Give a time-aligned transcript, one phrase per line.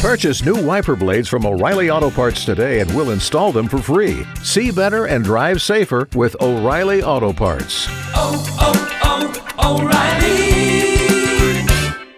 [0.00, 4.24] Purchase new wiper blades from O'Reilly Auto Parts today and we'll install them for free.
[4.42, 7.86] See better and drive safer with O'Reilly Auto Parts.
[8.14, 9.82] oh, oh, oh,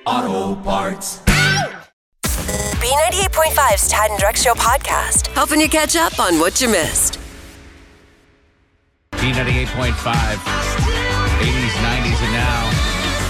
[0.07, 1.19] O'Reilly Auto Parts.
[2.23, 7.19] B98.5's Tad and Drex Show podcast, helping you catch up on what you missed.
[9.15, 12.71] B98.5, 80s, 90s, and now.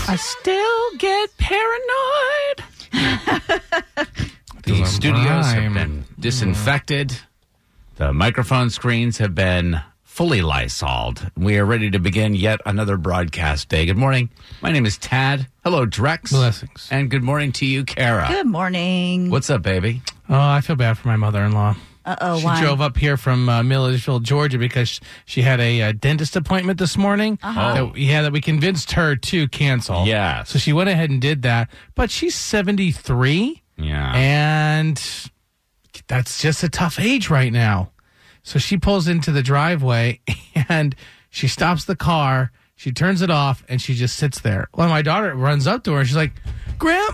[0.08, 2.62] I still get paranoid.
[4.62, 7.18] The Doesn't studios have been disinfected.
[7.96, 11.30] The microphone screens have been fully lysoled.
[11.36, 13.86] We are ready to begin yet another broadcast day.
[13.86, 14.30] Good morning.
[14.60, 15.48] My name is Tad.
[15.64, 16.30] Hello, Drex.
[16.30, 16.86] Blessings.
[16.92, 18.28] And good morning to you, Kara.
[18.28, 19.30] Good morning.
[19.30, 20.00] What's up, baby?
[20.28, 21.74] Oh, I feel bad for my mother-in-law.
[22.04, 22.60] Uh oh, She why?
[22.60, 26.96] drove up here from uh, Milledgeville, Georgia, because she had a, uh dentist appointment this
[26.96, 27.38] morning.
[27.42, 27.74] Uh-huh.
[27.74, 30.04] That, yeah, that we convinced her to cancel.
[30.06, 30.50] Yes.
[30.50, 31.70] So she went ahead and did that.
[31.94, 34.12] But she's seventy three, Yeah.
[34.14, 35.02] and
[36.08, 37.90] that's just a tough age right now.
[38.42, 40.20] So she pulls into the driveway
[40.68, 40.94] and
[41.30, 42.50] she stops the car.
[42.74, 44.68] She turns it off and she just sits there.
[44.74, 46.32] Well, my daughter runs up to her and she's like,
[46.78, 47.06] "Gram,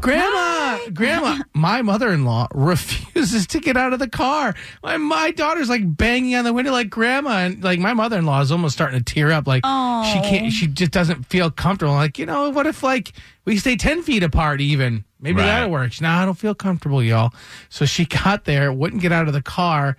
[0.00, 4.54] Grandma, Grandma." My mother-in-law refuses to get out of the car.
[4.84, 8.52] My my daughter's like banging on the window like Grandma, and like my mother-in-law is
[8.52, 9.48] almost starting to tear up.
[9.48, 10.52] Like she can't.
[10.52, 11.94] She just doesn't feel comfortable.
[11.94, 13.12] Like you know, what if like
[13.44, 15.04] we stay ten feet apart even?
[15.20, 15.46] Maybe Right.
[15.46, 15.92] that'll work.
[15.92, 17.32] She's, No, I don't feel comfortable, y'all.
[17.68, 19.96] So she got there, wouldn't get out of the car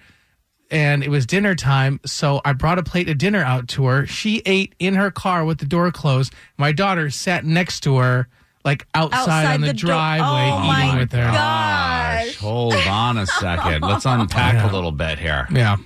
[0.70, 2.00] and it was dinner time.
[2.06, 4.06] So I brought a plate of dinner out to her.
[4.08, 6.34] She ate in her car with the door closed.
[6.58, 8.28] My daughter sat next to her,
[8.64, 9.88] like outside, Outside on the, the door.
[9.90, 11.24] driveway, Oh, eating my with her.
[11.32, 12.38] Gosh.
[12.38, 13.82] Hold on a second.
[13.82, 15.48] Let's unpack a little bit here.
[15.52, 15.78] Yeah.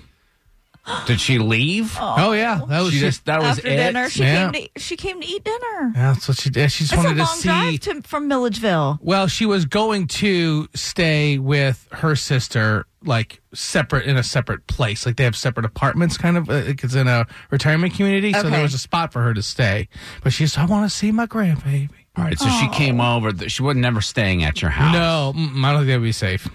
[1.06, 1.96] Did she leave?
[2.00, 2.60] Oh, yeah.
[2.68, 3.18] That was she just.
[3.18, 3.76] just that was After it.
[3.76, 4.50] dinner, she Yeah.
[4.52, 5.92] came to she came to eat dinner.
[5.94, 6.70] yeah, that's what she did.
[6.70, 7.48] She just It's a wanted long to see.
[7.48, 8.98] drive to, from Milledgeville.
[9.02, 15.04] Well, she was going to stay with her sister, like separate in a separate place.
[15.06, 16.48] Like they have separate apartments, kind of.
[16.48, 19.88] Uh, it's in a retirement community, so there was a spot for her to stay.
[20.22, 21.88] But she she's, I want to see my grandbaby.
[22.16, 23.32] All right, so she came over.
[23.32, 24.92] th- She wasn't never staying at your house.
[24.94, 26.48] No, mm, I don't think that would be safe.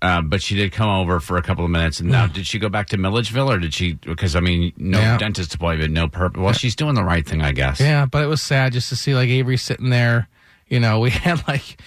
[0.00, 1.98] Uh, but she did come over for a couple of minutes.
[1.98, 3.94] And now, did she go back to Milledgeville or did she?
[3.94, 5.18] Because I mean, no Yeah.
[5.18, 6.40] dentist appointment, no purpose.
[6.40, 7.80] Well, she's doing the right thing, I guess.
[7.80, 10.28] Yeah, but it was sad just to see like Avery sitting there.
[10.68, 11.80] You know, we had like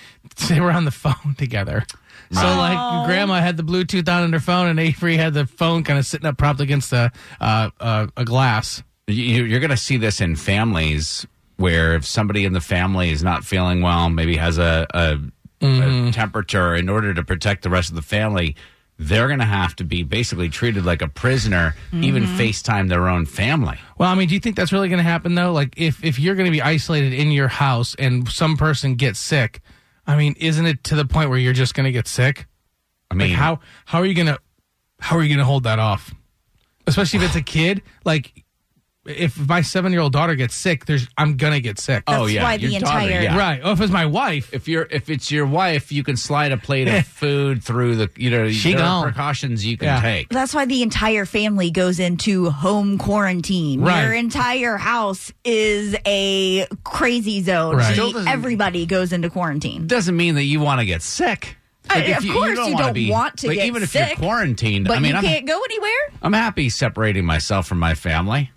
[0.49, 1.85] they were on the phone together.
[2.33, 5.83] So like grandma had the Bluetooth on in her phone and Avery had the phone
[5.83, 7.11] kind of sitting up propped against the
[7.41, 8.83] uh, uh, a glass.
[9.07, 11.25] You, you're going to see this in families
[11.57, 15.19] where if somebody in the family is not feeling well, maybe has a, a,
[15.61, 18.55] A temperature, in order to protect the rest of the family,
[18.97, 22.37] they're going to have to be basically treated like a prisoner, even Mm-hmm.
[22.39, 23.79] FaceTime their own family.
[23.97, 25.51] Well, I mean, do you think that's really going to happen though?
[25.51, 29.19] Like if if you're going to be isolated in your house and some person gets
[29.19, 29.61] sick,
[30.07, 32.47] I mean, isn't it to the point where you're just going to get sick?
[33.09, 34.37] I mean, Like how how are you gonna
[34.99, 36.13] how are you gonna hold that off?
[36.87, 37.81] Especially if it's a kid.
[38.05, 38.43] Like
[39.05, 42.03] if my seven year old daughter gets sick, there's I'm gonna get sick.
[42.07, 43.37] oh That's yeah, why your the daughter, entire- yeah.
[43.37, 43.59] Right.
[43.63, 44.53] Oh, if it's my wife.
[44.53, 48.09] if you're if it's your wife, you can slide a plate of food through the
[48.15, 50.01] you know She there are precautions you can Yeah.
[50.01, 50.29] take.
[50.29, 53.81] That's why the entire family goes into home quarantine.
[53.81, 54.03] Right.
[54.03, 57.77] Your entire house is a crazy zone.
[57.77, 57.87] Right.
[57.87, 59.87] So Still you- doesn't- everybody goes into quarantine.
[59.87, 61.57] Doesn't mean that you want to get sick.
[61.89, 64.87] Uh, of course you wanna don't want to like, get even if sick, you're quarantined.
[64.87, 66.11] But I mean, you I'm, can't go anywhere.
[66.21, 68.51] I'm happy separating myself from my family.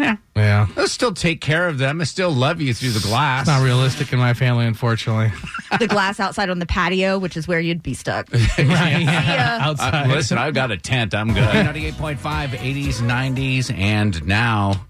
[0.00, 0.66] Yeah, Yeah.
[0.76, 2.00] I'll still take care of them.
[2.00, 3.42] I still love you through the glass.
[3.42, 5.32] It's not realistic in my family, unfortunately.
[5.78, 8.30] the glass outside on the patio, which is where you'd be stuck.
[8.58, 9.00] right.
[9.00, 9.58] ya.
[9.60, 10.10] Outside.
[10.10, 11.14] Uh, listen, I've got a tent.
[11.14, 11.42] I'm good.
[11.44, 14.86] 98.5, 80s, 90s, and now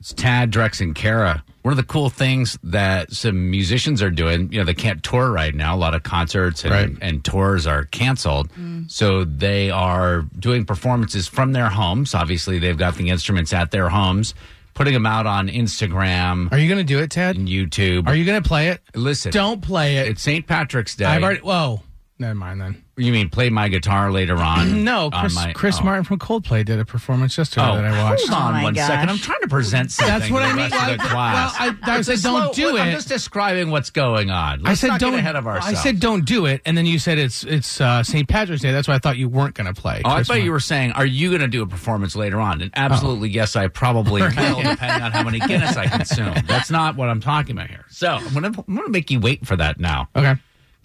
[0.00, 1.42] it's Tad, Drex, and Kara.
[1.66, 5.32] One of the cool things that some musicians are doing, you know, they can't tour
[5.32, 5.74] right now.
[5.74, 6.90] A lot of concerts and, Right.
[7.02, 8.52] and tours are canceled.
[8.52, 8.88] Mm.
[8.88, 12.14] So they are doing performances from their homes.
[12.14, 14.32] Obviously, they've got the instruments at their homes,
[14.74, 17.34] putting them out on Instagram Are you gonna do it, Tad?
[17.34, 18.06] and YouTube.
[18.06, 18.80] Are you gonna play it?
[18.94, 20.06] Listen, Don't play it.
[20.06, 20.46] it's St.
[20.46, 21.06] Patrick's Day.
[21.06, 21.82] I've already whoa.
[22.18, 22.82] Never mind then.
[22.96, 24.84] you mean play my guitar later on?
[24.86, 25.84] No, on Chris, my- Chris oh.
[25.84, 28.26] Martin from Coldplay did a performance yesterday Oh, that I watched.
[28.28, 28.86] hold on Oh my one gosh.
[28.86, 29.10] second.
[29.10, 30.18] I'm trying to present something.
[30.18, 30.70] That's what to I mean.
[30.70, 31.16] rest of Well.
[31.16, 32.80] I- I said don't slow- do it.
[32.80, 34.60] I'm just describing what's going on.
[34.62, 35.78] Let's I said not don't get ahead of ourselves.
[35.78, 38.26] I said don't do it, and then you said it's it's uh, St.
[38.26, 38.72] Patrick's Day.
[38.72, 40.00] That's why I thought you weren't going to play.
[40.04, 42.40] Oh, I Chris thought you were saying, are you going to do a performance later
[42.40, 42.62] on?
[42.62, 46.34] And absolutely, yes, I probably will, depending on how many Guinness I consume.
[46.46, 47.84] That's not what I'm talking about here.
[47.90, 50.36] So I'm going to I'm going to make you wait for that now okay.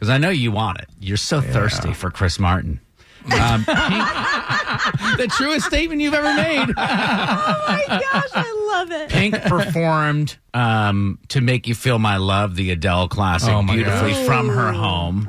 [0.01, 0.89] Because I know you want it.
[0.99, 2.79] You're so thirsty for Chris Martin.
[3.39, 3.77] Um, Pink,
[5.17, 6.69] The truest statement you've ever made.
[6.75, 9.09] oh my gosh, I love it.
[9.11, 14.25] Pink performed um, to make you feel my love, the Adele classic, Oh, beautifully God.
[14.25, 15.27] from her home.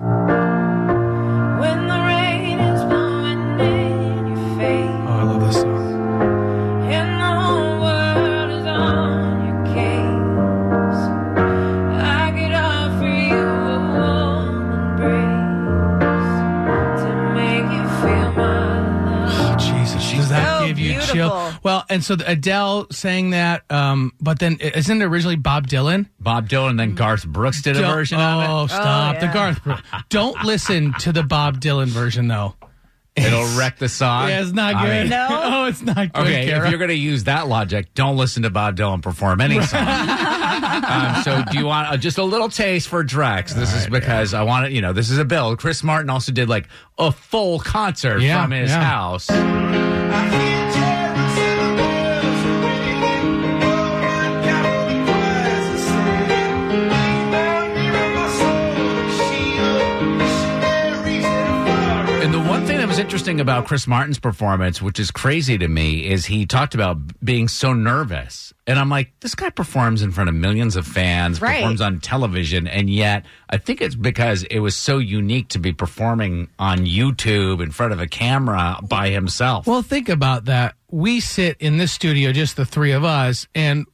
[21.93, 26.09] And so Adele sang that, um, but then isn't it originally Bob Dylan?
[26.19, 28.23] Bob Dylan, and then Garth Brooks did a Don't- version oh,
[28.65, 28.75] of it.
[28.75, 29.21] stop.
[29.21, 29.33] The yeah.
[29.35, 29.62] Garth.
[29.65, 29.83] Brooks.
[30.09, 32.55] Don't listen to the Bob Dylan version, though.
[33.15, 34.31] It'll wreck the song.
[34.31, 35.00] Yeah, it's not I good.
[35.03, 35.29] mean, No.
[35.55, 36.23] Oh, it's not good.
[36.23, 36.65] Okay, Kara.
[36.65, 39.87] if you're going to use that logic, don't listen to Bob Dylan perform any song.
[39.87, 43.50] um, so, do you want uh, just a little taste for Drex?
[43.50, 45.55] This is because I want to, you know, this is a bill.
[45.59, 46.69] Chris Martin also did like
[46.99, 48.83] a full concert Yeah, from his yeah.
[48.83, 49.29] house.
[63.02, 67.49] Interesting about Chris Martin's performance, which is crazy to me, is he talked about being
[67.49, 68.54] so nervous.
[68.64, 71.56] And I'm like, this guy performs in front of millions of fans, Right.
[71.56, 75.72] performs on television, and yet I think it's because it was so unique to be
[75.72, 79.66] performing on YouTube in front of a camera by himself.
[79.66, 80.76] Well, think about that.
[80.88, 83.84] We sit in this studio, just the three of us, and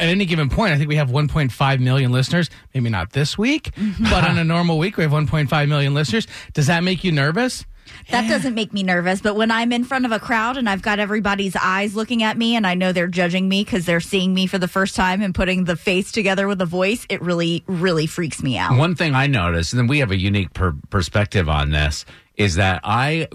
[0.00, 2.50] at any given point, I think we have 1.5 million listeners.
[2.74, 4.04] Maybe not this week, mm-hmm.
[4.10, 6.26] but on a normal week, we have 1.5 million listeners.
[6.52, 7.64] Does that make you nervous?
[8.10, 10.82] That doesn't make me nervous, but when I'm in front of a crowd and I've
[10.82, 14.32] got everybody's eyes looking at me and I know they're judging me because they're seeing
[14.34, 17.64] me for the first time and putting the face together with the voice, it really,
[17.66, 18.76] really freaks me out.
[18.76, 22.04] One thing I noticed, and then we have a unique per- perspective on this,
[22.36, 23.28] is that I,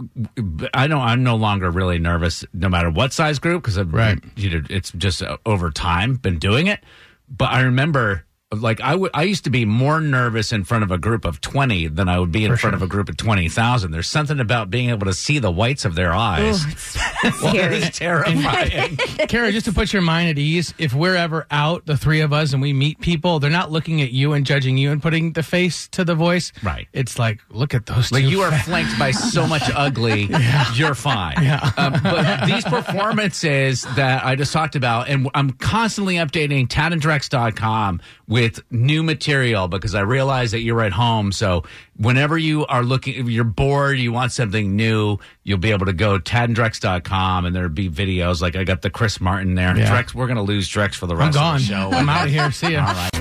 [0.73, 4.19] I know I'm no longer really nervous, no matter what size group, because Right.
[4.35, 6.81] you know, it's just uh, over time been doing it.
[7.27, 10.91] But I remember, like I would, I used to be more nervous in front of
[10.91, 13.47] a group of twenty than I would be in front of a group of twenty
[13.47, 13.91] thousand.
[13.91, 16.61] There's something about being able to see the whites of their eyes.
[17.33, 17.77] Scary.
[17.77, 18.97] It's terrifying.
[19.29, 22.33] Kara, just to put your mind at ease, if we're ever out, the three of
[22.33, 25.31] us, and we meet people, they're not looking at you and judging you and putting
[25.33, 26.51] the face to the voice.
[26.63, 26.87] Right.
[26.93, 30.29] It's like, look at those Like you are flanked by so much ugly,
[30.73, 31.37] you're fine.
[31.77, 38.63] Um, but these performances that I just talked about, and I'm constantly updating tadandrex.com with
[38.71, 41.33] new material because I realize that you're at home.
[41.33, 41.63] So
[42.01, 45.93] whenever you are looking, if you're bored, you want something new, you'll be able to
[45.93, 48.41] go tadandrex.com and there'll be videos.
[48.41, 49.77] Like I got the Chris Martin there.
[49.77, 49.89] Yeah.
[49.89, 51.55] Drex, we're going to lose Drex for the I'm rest gone.
[51.55, 51.91] of the show.
[51.91, 52.51] I'm out of here.
[52.51, 52.87] See ya.
[52.87, 53.11] All right.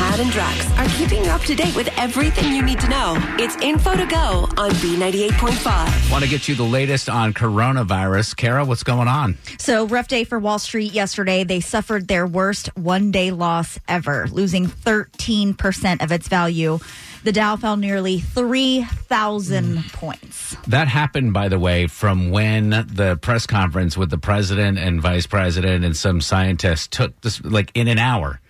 [0.00, 3.14] Tad and Drex are keeping you up to date with everything you need to know.
[3.38, 6.10] It's info to go on B98.5.
[6.10, 8.34] Want to get you the latest on coronavirus.
[8.36, 9.36] Kara, what's going on?
[9.58, 11.44] So, rough day for Wall Street yesterday.
[11.44, 16.78] They suffered their worst one day loss ever, losing 13% of its value.
[17.22, 19.88] The Dow fell nearly 3,000 hmm.
[19.88, 20.56] points.
[20.66, 25.26] That happened, by the way, from when the press conference with the president and vice
[25.26, 28.40] president and some scientists took this like in an hour.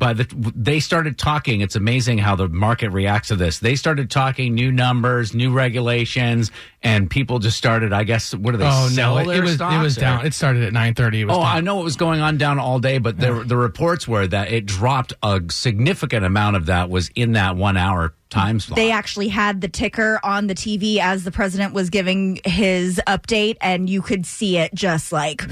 [0.00, 1.60] But the, they started talking.
[1.60, 3.58] It's amazing how the market reacts to this.
[3.58, 6.50] They started talking new numbers, new regulations,
[6.82, 7.92] and people just started.
[7.92, 9.20] I guess what are they Oh sell no!
[9.20, 10.26] It, their it was it was or- down.
[10.26, 11.20] It started at nine thirty.
[11.20, 11.56] It was Oh, down.
[11.56, 14.50] I know it was going on down all day, but the the reports were that
[14.50, 18.76] it dropped a significant amount of that was in that one hour time slot.
[18.76, 23.58] They actually had the ticker on the TV as the president was giving his update,
[23.60, 25.42] and you could see it just like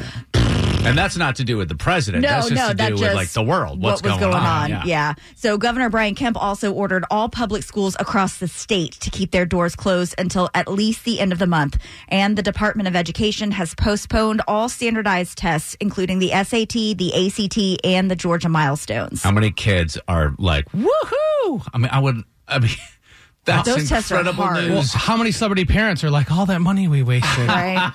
[0.85, 2.23] and that's not to do with the president.
[2.23, 3.83] No, that's just no, to do just with like the world.
[3.83, 4.71] What's what was going, going, on?
[4.71, 4.83] Yeah.
[4.85, 5.15] Yeah.
[5.37, 9.47] So Governor Brian Kemp also ordered all public schools across the state to keep their
[9.47, 11.79] doors closed until at least the end of the month.
[12.09, 17.85] And the Department of Education has postponed all standardized tests, including the SAT, the ACT,
[17.85, 19.23] and the Georgia milestones.
[19.23, 21.69] How many kids are like, woohoo?
[21.73, 22.71] I mean, I would, I mean,
[23.49, 24.57] that's Those tests are incredible hard.
[24.67, 24.93] Well, news.
[24.93, 27.49] how many celebrity parents are like all that money we wasted?
[27.49, 27.93] Right.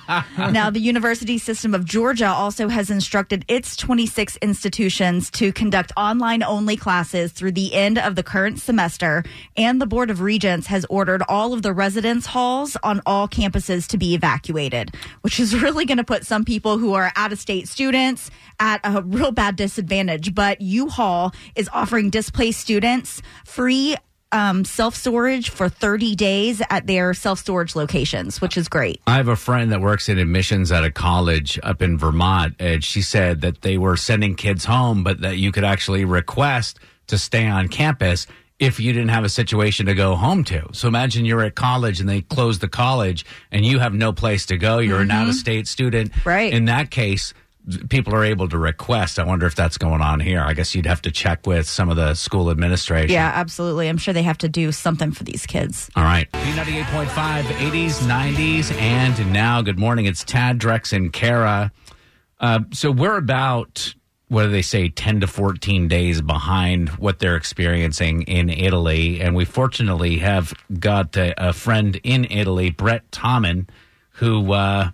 [0.52, 6.42] now, the University System of Georgia also has instructed its 26 institutions to conduct online
[6.42, 9.24] only classes through the end of the current semester.
[9.56, 13.86] And the Board of Regents has ordered all of the residence halls on all campuses
[13.88, 17.38] to be evacuated, which is really going to put some people who are out of
[17.38, 20.34] state students at a real bad disadvantage.
[20.34, 23.96] But U Haul is offering displaced students free
[24.34, 29.00] um, self storage for 30 days at their self storage locations, which is great.
[29.06, 32.84] I have a friend that works in admissions at a college up in Vermont, and
[32.84, 37.16] she said that they were sending kids home, but that you could actually request to
[37.16, 38.26] stay on campus
[38.58, 40.66] if you didn't have a situation to go home to.
[40.72, 44.46] So imagine you're at college and they close the college and you have no place
[44.46, 44.78] to go.
[44.78, 46.12] You're an out of state student.
[46.24, 46.52] Right.
[46.52, 47.34] In that case,
[47.88, 49.18] people are able to request.
[49.18, 50.40] I wonder if that's going on here.
[50.40, 53.10] I guess you'd have to check with some of the school administration.
[53.10, 53.88] Yeah, absolutely.
[53.88, 55.90] I'm sure they have to do something for these kids.
[55.96, 56.30] All right.
[56.32, 60.06] B98.5, 80s, 90s, and now, good morning.
[60.06, 61.72] It's Tad, Drex, and Kara.
[62.38, 63.94] Uh, so we're about,
[64.28, 69.20] what do they say, 10 to 14 days behind what they're experiencing in Italy.
[69.20, 73.68] And we fortunately have got a, a friend in Italy, Brett Tommen,
[74.10, 74.90] who uh,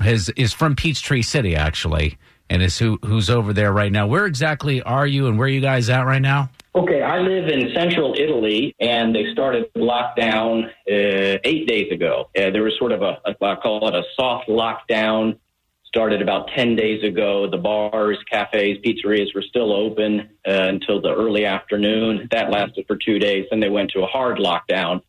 [0.00, 2.18] has, is from Peachtree City, actually.
[2.50, 4.06] and is who who's over there right now.
[4.06, 6.50] Where exactly are you, and where are you guys at right now?
[6.76, 12.30] Okay, I live in central Italy, and they started lockdown uh, eight days ago.
[12.36, 15.38] Uh, there was sort of a, a, I call it a soft lockdown.
[15.86, 17.48] Started about 10 days ago.
[17.48, 22.26] The bars, cafes, pizzerias were still open uh, until the early afternoon.
[22.32, 23.46] That lasted for two days.
[23.48, 25.02] Then they went to a hard lockdown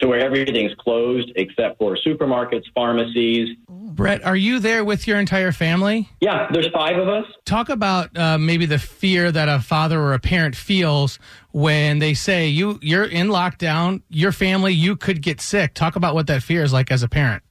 [0.00, 3.56] to where everything's closed except for supermarkets, pharmacies.
[3.68, 6.08] Brett, are you there with your entire family?
[6.20, 7.26] Yeah, there's five of us.
[7.44, 11.18] Talk about uh, maybe the fear that a father or a parent feels
[11.52, 15.74] when they say you you're in lockdown, your family, you could get sick.
[15.74, 17.42] Talk about what that fear is like as a parent.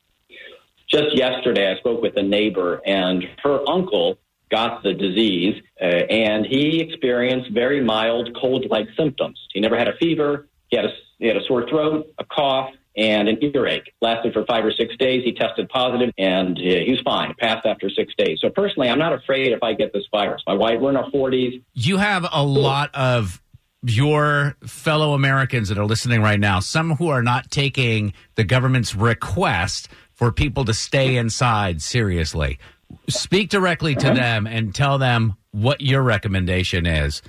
[0.89, 4.17] Just yesterday, I spoke with a neighbor, and her uncle
[4.49, 9.39] got the disease, uh, and he experienced very mild cold-like symptoms.
[9.53, 10.47] He never had a fever.
[10.69, 13.93] He had a he had a sore throat, a cough, and an earache.
[14.01, 15.23] Lasted for five or six days.
[15.23, 17.33] He tested positive, and uh, he was fine.
[17.39, 18.39] Passed after six days.
[18.41, 20.41] So personally, I'm not afraid if I get this virus.
[20.47, 21.61] My wife, we're in our 40s.
[21.73, 23.41] You have a lot of
[23.83, 28.93] your fellow Americans that are listening right now, some who are not taking the government's
[28.95, 32.59] request for people to stay inside seriously.
[33.07, 37.21] Speak directly to them and tell them what your recommendation is.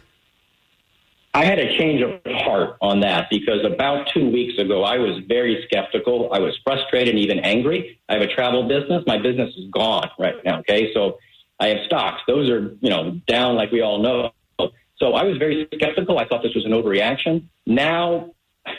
[1.32, 5.22] I had a change of heart on that because about two weeks ago, I was
[5.28, 6.28] very skeptical.
[6.32, 8.00] I was frustrated and even angry.
[8.08, 9.04] I have a travel business.
[9.06, 10.58] My business is gone right now.
[10.60, 10.92] Okay.
[10.92, 11.18] So
[11.60, 12.22] I have stocks.
[12.26, 14.32] Those are, you know, down like we all know.
[14.96, 16.18] So I was very skeptical.
[16.18, 17.44] I thought this was an overreaction.
[17.64, 18.32] Now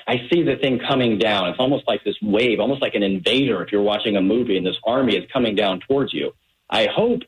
[0.08, 1.50] I see the thing coming down.
[1.50, 4.66] It's almost like this wave, almost like an invader if you're watching a movie and
[4.66, 6.34] this army is coming down towards you.
[6.70, 7.22] I hope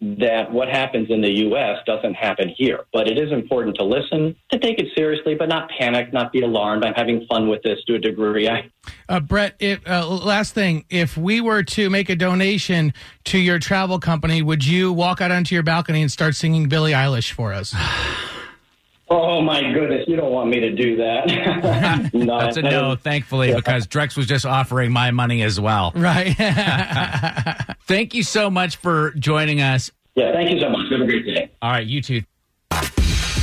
[0.00, 1.78] that what happens in the U.S.
[1.84, 2.84] doesn't happen here.
[2.92, 6.42] But it is important to listen, to take it seriously, but not panic, not be
[6.42, 6.84] alarmed.
[6.84, 8.48] I'm having fun with this to a degree.
[8.48, 8.70] I,
[9.08, 13.58] Uh, Brett, if, uh, last thing, if we were to make a donation to your
[13.58, 17.52] travel company, would you walk out onto your balcony and start singing Billie Eilish for
[17.52, 17.74] us?
[19.10, 22.10] oh my goodness, you don't want me to do that.
[22.14, 25.92] no, That's a no, thankfully, because Drex was just offering my money as well.
[25.96, 26.36] Right.
[27.88, 29.90] Thank you so much for joining us.
[30.14, 30.92] Yeah, thank you so much.
[30.92, 31.50] Have a great day.
[31.62, 32.20] All right, you too.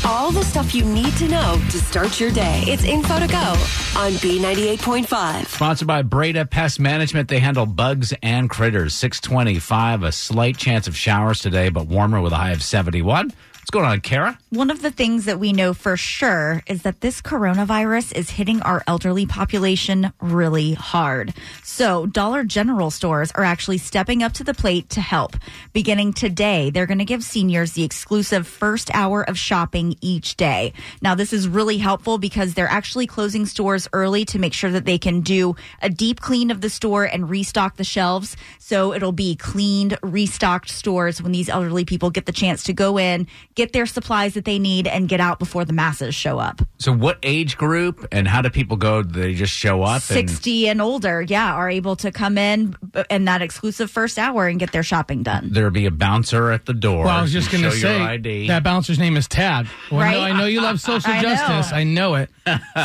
[0.05, 2.63] All the stuff you need to know to start your day.
[2.67, 5.47] It's info to go on B98.5.
[5.47, 7.27] Sponsored by Breda Pest Management.
[7.27, 8.93] They handle bugs and critters.
[8.93, 13.31] 625, a slight chance of showers today, but warmer with a high of 71.
[13.65, 14.37] What's going on, Kara?
[14.51, 18.61] One of the things that we know for sure is that this coronavirus is hitting
[18.61, 21.33] our elderly population really hard.
[21.63, 25.35] So, Dollar General stores are actually stepping up to the plate to help.
[25.73, 30.71] Beginning today, they're going to give seniors the exclusive first hour of shopping each day.
[31.01, 34.85] Now, this is really helpful because they're actually closing stores early to make sure that
[34.85, 38.37] they can do a deep clean of the store and restock the shelves.
[38.59, 42.99] So, it'll be cleaned, restocked stores when these elderly people get the chance to go
[42.99, 46.61] in, get their supplies that they need, and get out before the masses show up.
[46.77, 49.01] So, what age group and how do people go?
[49.01, 50.01] Do they just show up?
[50.01, 52.75] 60 and older, yeah, are able to come in
[53.09, 55.49] in that exclusive first hour and get their shopping done.
[55.51, 57.05] There'll be a bouncer at the door.
[57.05, 59.67] well, I was just going to say that bouncer's name is Tad.
[59.91, 60.11] Well, Right?
[60.13, 61.29] no, I know you love social I know.
[61.29, 61.71] justice.
[61.73, 62.29] I know it.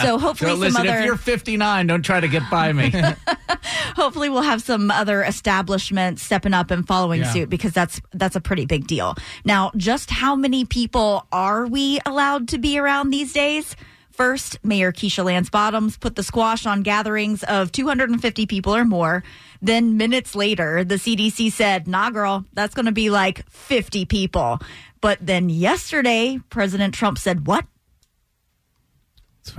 [0.03, 2.91] So hopefully So some listen, other if you're 59, don't try to get by me.
[3.97, 7.33] hopefully we'll have some other establishments stepping up and following Yeah.
[7.33, 9.15] suit because that's that's a pretty big deal.
[9.45, 13.77] Now, just how many people are we allowed to be around these days?
[14.11, 19.23] First, Mayor Keisha Lance Bottoms put the squash on gatherings of 250 people or more.
[19.63, 24.61] Then minutes later, the CDC said, "Nah, girl, that's going to be like 50 people."
[25.01, 27.65] But then yesterday, President Trump said, "What?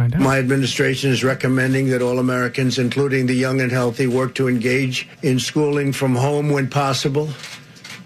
[0.01, 0.22] Find out.
[0.22, 5.08] My administration is recommending that all Americans, including the young and healthy, work to engage
[5.22, 7.29] in schooling from home when possible,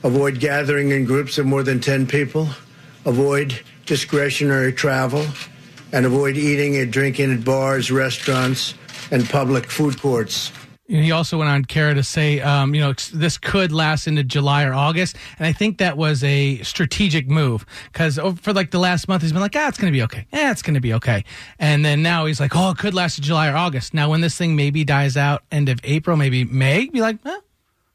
[0.03, 2.49] avoid gathering in groups of more than 10 people,
[3.05, 5.25] avoid discretionary travel,
[5.93, 8.73] and avoid eating and drinking at bars, restaurants,
[9.11, 10.51] and public food courts.
[10.87, 14.23] And he also went on, Kara, to say, um, you know, this could last into
[14.23, 15.15] July or August.
[15.39, 19.31] And I think that was a strategic move because for like the last month, he's
[19.31, 20.27] been like, ah, it's going to be okay.
[20.31, 21.23] Yeah, it's going to be okay.
[21.57, 23.95] And then now he's like, oh, it could last to July or August.
[23.95, 27.39] Now, when this thing maybe dies out end of April, maybe May, be like, eh,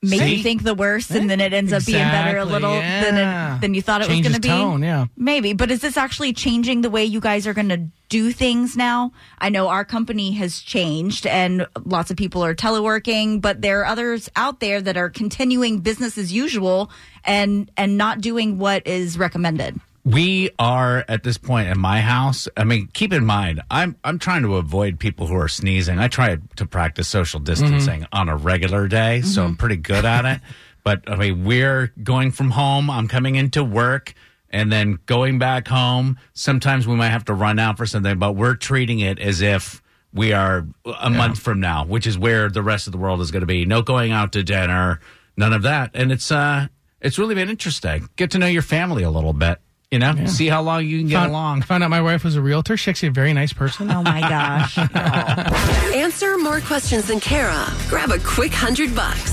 [0.02, 0.42] Maybe See?
[0.42, 3.60] think the worst, and then it ends up being better a Exactly, little than it,
[3.60, 4.48] than you thought it Changes was going to be.
[4.48, 5.06] tone, yeah.
[5.14, 8.78] Maybe, but is this actually changing the way you guys are going to do things
[8.78, 9.12] now?
[9.40, 13.86] I know our company has changed, and lots of people are teleworking, but there are
[13.86, 16.90] others out there that are continuing business as usual
[17.24, 19.78] and and not doing what is recommended.
[20.12, 22.48] We are at this point in my house.
[22.56, 25.98] I mean, keep in mind, I'm I'm trying to avoid people who are sneezing.
[25.98, 30.24] I try to practice social distancing on a regular day, so I'm pretty good at
[30.24, 30.40] it.
[30.82, 32.88] But I mean, we're going from home.
[32.88, 34.14] I'm coming into work
[34.48, 36.18] and then going back home.
[36.32, 39.82] Sometimes we might have to run out for something, but we're treating it as if
[40.14, 40.66] we are
[40.98, 43.46] a month from now, which is where the rest of the world is going to
[43.46, 43.66] be.
[43.66, 45.00] No going out to dinner,
[45.36, 45.90] none of that.
[45.92, 46.68] And it's uh
[47.02, 48.08] it's really been interesting.
[48.16, 49.60] Get to know your family a little bit.
[49.90, 51.62] You know, see how long you can get Found, along.
[51.62, 52.76] found out my wife was a realtor.
[52.76, 53.90] She's actually a very nice person.
[53.90, 54.78] Oh my gosh.
[54.92, 55.92] Oh.
[55.96, 57.66] Answer more questions than Kara.
[57.88, 59.32] Grab a quick hundred bucks.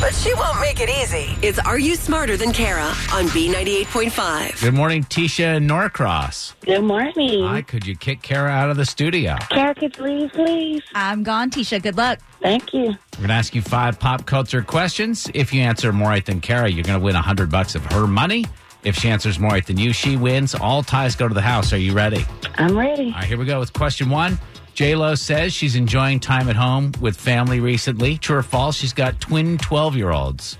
[0.00, 1.34] But she won't make it easy.
[1.42, 4.60] It's Are You Smarter Than Kara on B98.5.
[4.60, 6.54] Good morning, Tisha and Norcross.
[6.60, 7.44] Good morning.
[7.44, 9.36] Hi, could you kick Kara out of the studio?
[9.50, 10.82] Kara, could you leave, please?
[10.94, 11.82] I'm gone, Tisha.
[11.82, 12.20] Good luck.
[12.40, 12.82] Thank you.
[12.82, 15.28] We're going to ask you five pop culture questions.
[15.34, 17.84] If you answer more right than Kara, you're going to win a hundred bucks of
[17.86, 18.44] her money.
[18.86, 20.54] If she answers more right than you, she wins.
[20.54, 21.72] All ties go to the house.
[21.72, 22.24] Are you ready?
[22.54, 23.06] I'm ready.
[23.06, 24.38] All right, here we go with question one.
[24.74, 28.16] J Lo says she's enjoying time at home with family recently.
[28.16, 28.76] True or false?
[28.76, 30.56] She's got twin 12 year olds.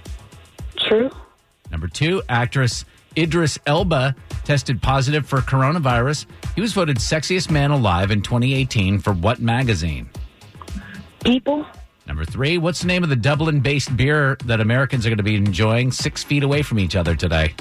[0.77, 1.09] True.
[1.71, 2.85] Number two, actress
[3.17, 6.27] Idris Elba tested positive for coronavirus.
[6.57, 10.11] He was voted sexiest man alive in 2018 for what magazine?
[11.23, 11.65] People.
[12.09, 15.23] Number three, what's the name of the Dublin based beer that Americans are going to
[15.23, 17.55] be enjoying six feet away from each other today?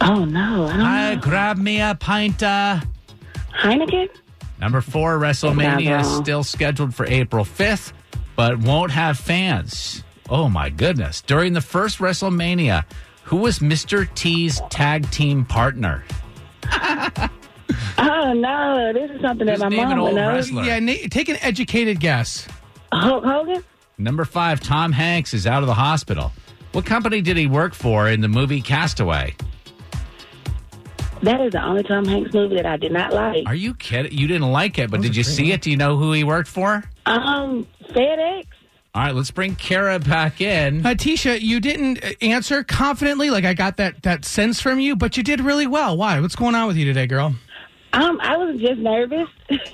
[0.00, 0.66] Oh, no.
[0.66, 1.20] I don't I know.
[1.20, 2.42] grab me a pint.
[2.42, 2.80] Uh,
[3.60, 4.08] Heineken?
[4.60, 7.92] Number four, WrestleMania is still scheduled for April 5th,
[8.36, 10.02] but won't have fans.
[10.28, 11.20] Oh my goodness.
[11.22, 12.84] During the first WrestleMania,
[13.24, 14.12] who was Mr.
[14.14, 16.04] T's tag team partner?
[18.00, 18.92] Oh, no.
[18.94, 20.28] This is something that my name an mom old would know.
[20.28, 20.62] wrestler.
[20.62, 22.46] Yeah, na- take an educated guess.
[22.92, 23.62] Hulk Hogan?
[23.98, 26.32] Number five, Tom Hanks is out of the hospital.
[26.72, 29.34] What company did he work for in the movie Castaway?
[31.22, 33.44] That is the only Tom Hanks movie that I did not like.
[33.46, 34.12] Are you kidding?
[34.12, 35.62] You didn't like it, but did you see it?
[35.62, 36.84] Do you know who he worked for?
[37.06, 38.46] Um, FedEx?
[38.94, 40.84] All right, let's bring Kara back in.
[40.84, 43.30] Uh, Tisha, you didn't answer confidently.
[43.30, 45.96] Like I got that that sense from you, but you did really well.
[45.96, 46.18] Why?
[46.20, 47.34] What's going on with you today, girl?
[47.92, 49.28] Um, I was just nervous.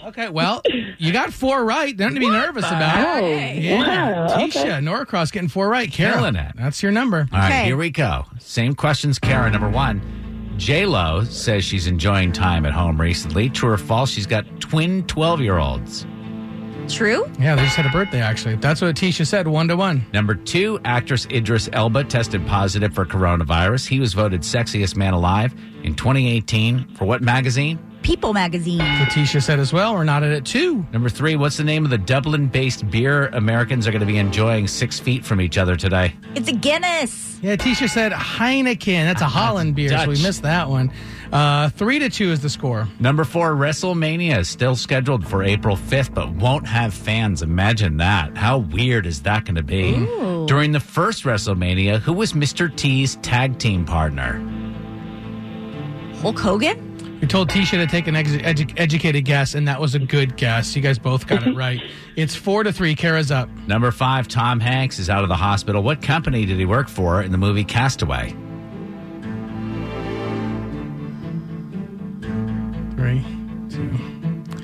[0.07, 0.63] Okay, well,
[0.99, 1.99] you got four right.
[1.99, 3.23] Nothing to be nervous about.
[3.23, 4.27] Oh, Yeah, wow.
[4.37, 4.81] Tisha Okay.
[4.81, 5.91] Norcross getting four right.
[5.91, 6.53] Kara, Killing it.
[6.55, 7.27] That's your number.
[7.33, 7.65] All right, Okay.
[7.65, 8.25] here we go.
[8.39, 9.51] Same questions, Kara.
[9.51, 10.01] Number one.
[10.57, 13.49] J Lo says she's enjoying time at home recently.
[13.51, 14.11] True or false?
[14.11, 16.07] She's got twin 12 year olds.
[16.89, 17.25] True?
[17.41, 18.21] Yeah, they just had a birthday.
[18.21, 19.49] Actually, that's what Tisha said.
[19.49, 20.07] One to one.
[20.13, 23.89] Number two, actress Idris Elba tested positive for coronavirus.
[23.89, 27.79] He was voted sexiest man alive in 2018 for what magazine?
[28.05, 28.79] People magazine.
[28.79, 29.95] What Tisha said as well.
[29.95, 30.85] We're not at two.
[30.93, 34.19] Number three, what's the name of the Dublin based beer Americans are going to be
[34.19, 36.15] enjoying six feet from each other today?
[36.35, 37.41] It's a Guinness.
[37.41, 39.07] Yeah, Tisha said Heineken.
[39.07, 40.93] That's a Holland beer, so we missed that one.
[41.33, 42.87] Uh, three to two is the score.
[43.01, 47.41] Number four, WrestleMania is still scheduled for April 5th, but won't have fans.
[47.41, 48.37] Imagine that.
[48.37, 49.93] How weird is that going to be?
[50.47, 52.75] During the first WrestleMania, who was Mr.
[52.77, 54.35] T's tag team partner?
[56.21, 56.84] Hulk Hogan?
[57.25, 60.37] We told Tisha to take an ex- edu- educated guess, and that was a good
[60.37, 60.77] guess.
[60.77, 61.81] You guys both got it right.
[62.17, 62.95] It's four to three.
[62.95, 63.49] Kara's up.
[63.67, 65.83] Number five, Tom Hanks is out of the hospital.
[65.83, 68.29] What company did he work for in the movie Castaway?
[72.95, 73.25] Three,
[73.71, 73.91] two.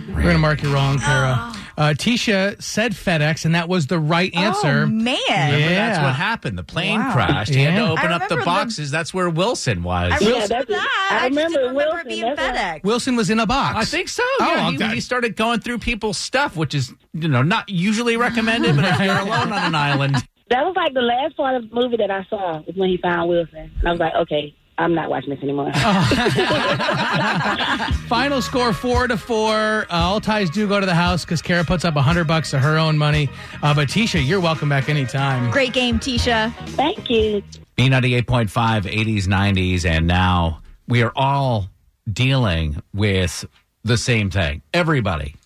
[0.09, 1.37] We're going to mark you wrong, Kara.
[1.41, 1.60] Oh.
[1.81, 4.83] Uh, Tisha said FedEx, and that was the right answer.
[4.83, 5.17] Oh, man.
[5.29, 6.59] Remember, that's what happened.
[6.59, 7.13] The plane Wow.
[7.15, 7.55] crashed.
[7.55, 8.91] He had to open I up the remember the- boxes.
[8.91, 10.13] That's where Wilson was.
[10.13, 11.09] I remember that's- that.
[11.11, 12.81] I I, just remember didn't remember Wilson, it being that's right.
[12.83, 12.85] FedEx.
[12.85, 13.77] Wilson was in a box.
[13.79, 14.23] I think so.
[14.41, 17.69] Oh, Yeah, I'm he, he started going through people's stuff, which is you know not
[17.71, 18.77] usually recommended.
[18.77, 20.17] But if you're alone on an island,
[20.51, 22.99] That was like the last part of the movie that I saw was when he
[22.99, 23.71] found Wilson.
[23.79, 25.71] And I was like, okay, I'm not watching this anymore.
[28.09, 29.87] Final score four to four.
[29.91, 32.55] Uh, all ties do go to the house because Kara puts up a hundred bucks
[32.55, 33.29] of her own money.
[33.63, 35.51] Uh, but Tisha, you're welcome back anytime.
[35.51, 36.55] Great game, Tisha.
[36.71, 37.43] Thank you.
[37.77, 41.69] B98.5, 80s, 90s, and now we are all
[42.11, 43.45] dealing with
[43.85, 44.63] the same thing.
[44.73, 45.37] Everybody,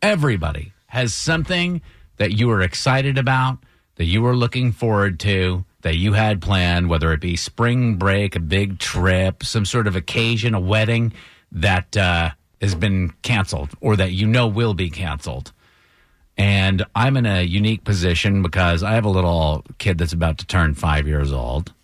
[0.00, 1.82] everybody has something
[2.16, 3.58] that you are excited about,
[3.96, 8.34] that you are looking forward to, that you had planned, whether it be spring break,
[8.34, 11.12] a big trip, some sort of occasion, a wedding
[11.52, 12.30] that uh,
[12.62, 15.52] has been canceled or that you know will be canceled.
[16.38, 20.46] And I'm in a unique position because I have a little kid that's about to
[20.46, 21.74] turn five years old.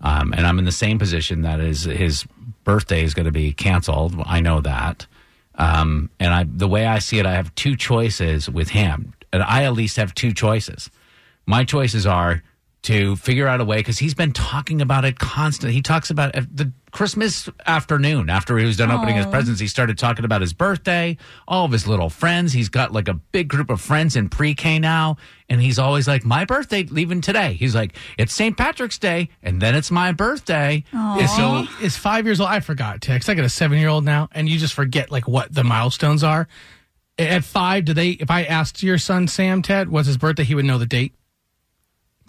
[0.00, 2.24] Um, and I'm in the same position that is his
[2.62, 4.14] birthday is going to be canceled.
[4.26, 5.06] I know that.
[5.56, 9.12] Um, and I, the way I see it, I have two choices with him.
[9.32, 10.88] And I at least have two choices.
[11.46, 12.44] My choices are
[12.82, 15.74] to figure out a way because he's been talking about it constantly.
[15.74, 19.30] He talks about it the Christmas afternoon after he was done opening his oh.
[19.30, 19.60] presents.
[19.60, 22.52] He started talking about his birthday, all of his little friends.
[22.52, 26.24] He's got like a big group of friends in pre-K now, and he's always like,
[26.24, 28.56] "My birthday, even today." He's like, "It's St.
[28.56, 30.84] Patrick's Day, and then it's my birthday."
[31.78, 32.48] He is five years old?
[32.48, 33.28] I forgot, Tex.
[33.28, 36.24] I got a seven year old now, and you just forget like what the milestones
[36.24, 36.48] are.
[37.18, 38.10] At five, do they?
[38.10, 41.12] If I asked your son Sam Ted what's his birthday, he would know the date.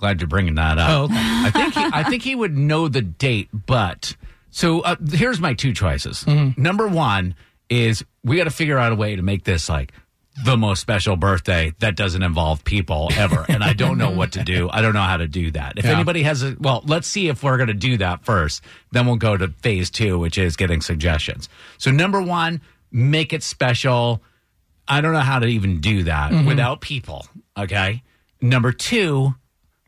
[0.02, 0.90] Glad you're bringing that up.
[0.90, 1.14] Oh, okay.
[1.16, 4.16] I think he, I think he would know the date, but
[4.50, 6.26] so uh, here's my two choices.
[6.58, 7.36] Number one
[7.70, 9.94] is we got to figure out a way to make this like
[10.44, 14.44] the most special birthday that doesn't involve people ever, and I don't know what to
[14.44, 14.70] do.
[14.72, 15.78] I don't know how to do that.
[15.78, 15.92] If Yeah.
[15.92, 18.64] anybody has a well, let's see if we're going to do that first.
[18.92, 21.48] Then we'll go to phase two, which is getting suggestions.
[21.78, 22.60] So number one,
[22.92, 24.22] make it special.
[24.88, 27.28] I don't know how to even do that without people.
[27.56, 28.02] Okay.
[28.42, 29.36] Number two,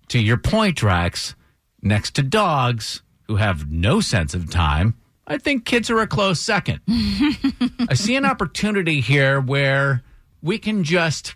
[0.10, 1.36] to your point, Rex,
[1.82, 6.40] next to dogs who have no sense of time, I think kids are a close
[6.40, 6.82] second.
[6.90, 10.04] I see an opportunity here where
[10.42, 11.36] we can just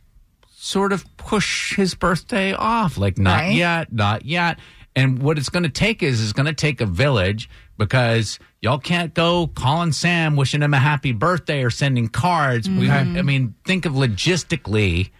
[0.58, 2.97] sort of push his birthday off.
[2.97, 3.56] Like, not Right.
[3.56, 4.60] yet, not yet.
[4.95, 8.80] And what it's going to take is, is going to take a village because y'all
[8.80, 12.67] can't go calling Sam, wishing him a happy birthday or sending cards.
[12.67, 13.17] We, mm-hmm.
[13.17, 15.12] I mean, think of logistically,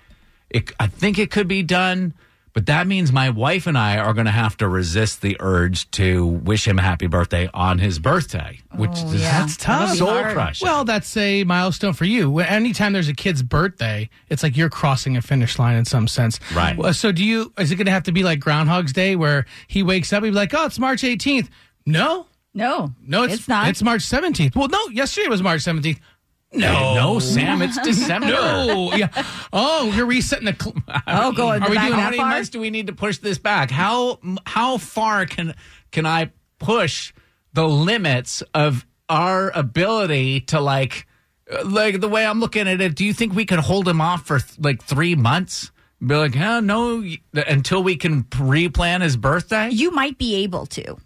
[0.50, 2.16] it, I think it could be done,
[2.58, 5.92] but that means my wife and I are going to have to resist the urge
[5.92, 9.42] to wish him a happy birthday on his birthday, which is yeah.
[9.42, 9.96] That's tough.
[9.96, 10.34] Soul hard.
[10.34, 10.66] crushing.
[10.68, 12.32] Well, that's a milestone for you.
[12.32, 16.08] When- Anytime there's a kid's birthday, it's like you're crossing a finish line in some
[16.08, 16.40] sense.
[16.56, 16.96] Right.
[16.96, 17.54] So, do you?
[17.60, 20.32] Is it going to have to be like Groundhog's Day, where he wakes up, he'd
[20.32, 21.50] be like, "Oh, it's March 18th."
[21.86, 23.68] No, No, no, it's, not.
[23.68, 24.56] It's March 17th.
[24.56, 26.00] Well, no, yesterday was March 17th.
[26.54, 28.28] No, no, Sam, it's December.
[28.28, 29.10] No, yeah.
[29.52, 30.56] Oh, you're resetting the.
[30.60, 30.76] Cl-
[31.08, 32.30] oh, going Are we doing how many far?
[32.30, 33.70] months do we need to push this back?
[33.70, 35.56] How how far can
[35.92, 37.14] can I push
[37.54, 41.06] the limits of our ability to like
[41.66, 42.96] like the way I'm looking at it?
[42.96, 45.72] Do you think we could hold him off for like three months?
[46.00, 49.70] Be like, huh, no, until we can pre-plan his birthday.
[49.72, 50.98] You might be able to.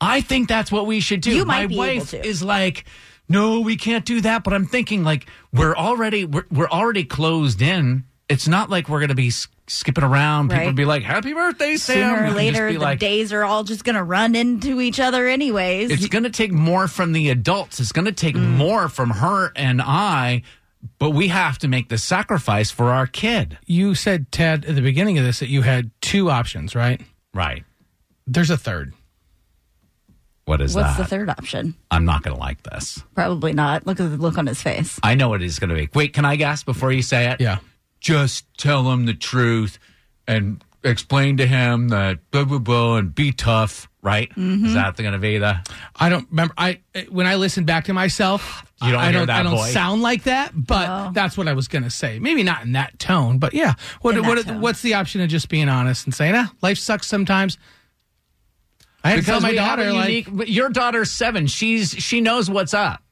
[0.00, 1.34] I think that's what we should do.
[1.34, 2.24] You might My be able wife to.
[2.24, 2.84] is like,
[3.28, 4.44] no, we can't do that.
[4.44, 8.04] But I'm thinking like we're already we're, we're already closed in.
[8.28, 9.30] It's not like we're going to be
[9.68, 10.48] skipping around.
[10.50, 10.74] People Right.
[10.74, 13.96] be like, "Happy birthday, Sam!" Sooner or later, the like, days are all just going
[13.96, 15.90] to run into each other, anyways.
[15.90, 17.80] It's going to take more from the adults.
[17.80, 18.56] It's going to take Mm.
[18.56, 20.42] more from her and I.
[20.98, 23.58] But we have to make the sacrifice for our kid.
[23.66, 27.00] you said Tad at the beginning of this that you had two options, right?
[27.34, 27.64] Right.
[28.26, 28.92] There's a third.
[30.48, 30.80] What is that?
[30.82, 31.02] What's that?
[31.04, 31.74] the third option?
[31.90, 33.02] I'm not going to like this.
[33.14, 33.86] Probably not.
[33.86, 34.98] Look at the look on his face.
[35.02, 35.88] I know what he's going to be.
[35.94, 37.40] Wait, can I guess before you say it?
[37.40, 37.58] Yeah.
[38.00, 39.78] just tell him the truth
[40.26, 44.30] and explain to him that blah blah blah and be tough, right?
[44.30, 44.66] Mm-hmm.
[44.66, 45.58] Is that going to be the?
[45.96, 46.54] I don't remember.
[46.56, 46.80] I
[47.10, 49.26] when I listen back to myself, You don't I hear don't.
[49.26, 49.72] that I don't voice?
[49.72, 52.20] sound like that, but that's what I was going to say.
[52.20, 53.74] Maybe not in that tone, but yeah.
[54.02, 56.78] What In that what what's the option of just being honest and saying, "Ah, life
[56.78, 57.58] sucks sometimes."
[59.04, 60.48] I had to tell my we have daughter a like, unique.
[60.48, 61.46] your daughter's seven.
[61.46, 63.02] She's she knows what's up.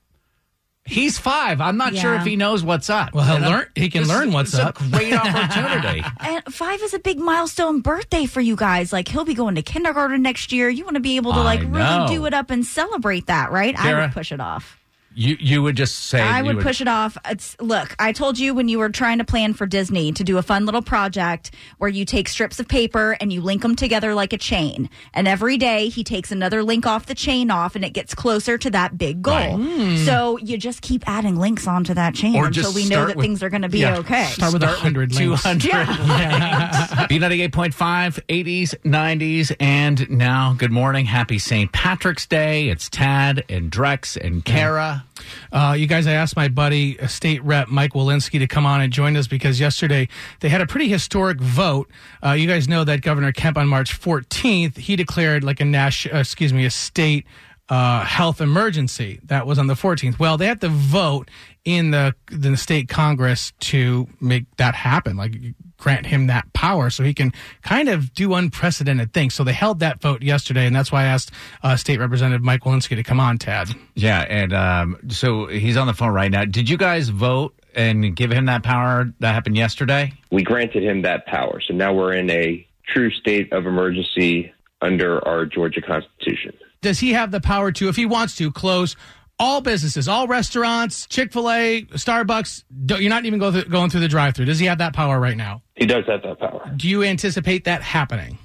[0.88, 1.60] He's five.
[1.60, 3.12] I'm not sure if he knows what's up.
[3.12, 4.80] Well, he'll learn- he can this learn what's it's up.
[4.80, 6.04] A great opportunity.
[6.20, 8.92] And five is a big milestone birthday for you guys.
[8.92, 10.68] Like he'll be going to kindergarten next year.
[10.68, 13.76] You want to be able to like really do it up and celebrate that, right?
[13.76, 14.78] I would push it off.
[15.16, 17.16] You you would just say I you would push it off.
[17.26, 20.36] It's look, I told you when you were trying to plan for Disney to do
[20.38, 24.14] a fun little project where you take strips of paper and you link them together
[24.14, 24.90] like a chain.
[25.14, 28.58] And every day he takes another link off the chain off and it gets closer
[28.58, 29.56] to that big goal.
[29.56, 29.96] Hmm.
[30.04, 33.16] So you just keep adding links onto that chain Or until just we know that
[33.16, 33.96] with- things are going to be Yeah.
[33.98, 34.26] okay.
[34.26, 35.44] Start with a hundred Two links.
[35.44, 37.08] hundred.
[37.08, 40.54] B ninety eight point five, eighties, nineties, and now.
[40.58, 41.72] Good morning, happy St.
[41.72, 42.68] Patrick's Day.
[42.68, 45.05] It's Tad and Drex and Kara.
[45.52, 48.80] Uh, you guys, I asked my buddy, uh, State Rep Mike Wilensky, to come on
[48.80, 50.08] and join us because yesterday
[50.40, 51.90] they had a pretty historic vote.
[52.24, 56.16] Uh, you guys know that Governor Kemp on March 14th he declared like a national,
[56.16, 57.26] uh, excuse me, a state
[57.68, 59.20] uh, health emergency.
[59.24, 60.18] That was on the 14th.
[60.18, 61.30] Well, they had to vote
[61.64, 65.36] in the the state Congress to make that happen, like
[65.76, 69.34] grant him that power, so he can kind of do unprecedented things.
[69.34, 72.62] So they held that vote yesterday, and that's why I asked uh, State Representative Mike
[72.62, 73.68] Wilensky to come on, Tad.
[73.94, 76.44] Yeah, and um, so he's on the phone right now.
[76.44, 80.12] Did you guys vote and give him that power that happened yesterday?
[80.30, 81.60] we granted him that power.
[81.60, 86.52] So now we're in a true state of emergency under our Georgia Constitution.
[86.80, 88.96] Does he have the power to, if he wants to, close
[89.38, 92.64] all businesses, all restaurants, Chick Fil A, Starbucks?
[92.86, 94.46] Don't, you're not even go through, going through the drive-through.
[94.46, 95.62] Does he have that power right now?
[95.74, 96.72] He does have that power.
[96.76, 98.38] Do you anticipate that happening?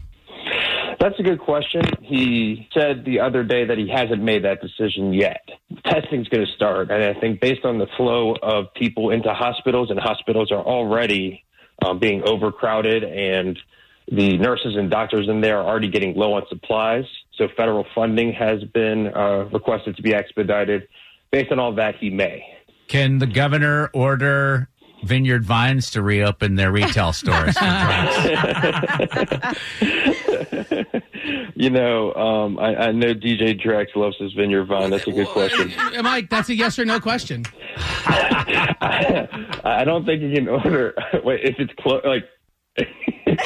[0.99, 1.81] That's a good question.
[2.01, 5.41] He said the other day that he hasn't made that decision yet.
[5.83, 9.89] Testing's going to start, and I think based on the flow of people into hospitals,
[9.89, 11.43] and hospitals are already
[11.83, 13.57] um, being overcrowded, and
[14.11, 17.05] the nurses and doctors in there are already getting low on supplies.
[17.37, 20.87] So federal funding has been uh, requested to be expedited.
[21.31, 22.43] Based on all that, he may.
[22.87, 24.67] Can the governor order
[25.05, 27.55] Vineyard Vines to reopen their retail stores?
[31.61, 34.89] You know, um, I, I know DJ Drex loves his Vineyard Vine.
[34.89, 35.71] That's a good question.
[36.01, 37.45] Mike, that's a yes or no question.
[37.77, 40.95] I don't think you can order.
[41.23, 42.25] Wait, if it's clo- like.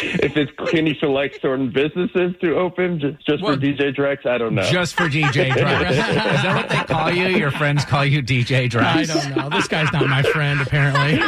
[0.01, 4.25] If it's can you select certain businesses to open just, just Well, for DJ Drex?
[4.25, 4.63] I don't know.
[4.63, 5.89] Just for DJ Drex.
[5.91, 7.27] Is that what they call you?
[7.37, 8.83] Your friends call you DJ Drex?
[8.83, 9.49] I don't know.
[9.49, 11.19] This guy's not my friend, apparently.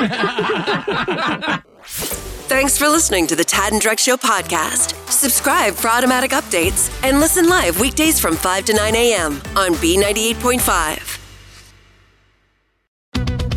[2.47, 4.93] Thanks for listening to the Tad and Drex Show podcast.
[5.11, 9.33] Subscribe for automatic updates and listen live weekdays from 5 to 9 a.m.
[9.55, 11.16] on B98.5.